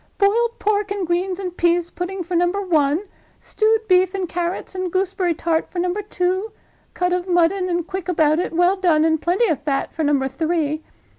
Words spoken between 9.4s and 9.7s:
of